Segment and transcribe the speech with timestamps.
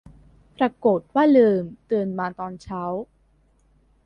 [0.57, 2.83] ปรากฏว่าลืม ตื่นมาตอนเช้า